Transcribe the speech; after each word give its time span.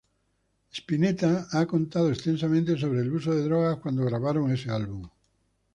Spinetta 0.77 1.45
ha 1.51 1.67
contado 1.67 2.09
extensamente 2.09 2.75
sobre 2.75 3.01
el 3.01 3.13
uso 3.13 3.35
de 3.35 3.43
drogas 3.43 3.77
cuando 3.77 4.03
grabaron 4.03 4.51
ese 4.51 4.71
álbum. 4.71 5.07